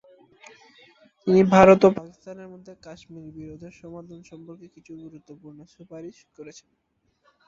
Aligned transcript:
তিনি 1.27 1.41
ভারত 1.53 1.81
ও 1.83 1.97
পাকিস্তানের 1.97 2.51
মধ্যে 2.53 2.73
কাশ্মীর 2.85 3.27
বিরোধের 3.37 3.73
সমাধান 3.81 4.19
সম্পর্কে 4.29 4.67
কিছু 4.75 4.91
গুরুত্বপূর্ণ 5.03 5.59
সুপারিশ 5.73 6.17
করেন। 6.35 6.57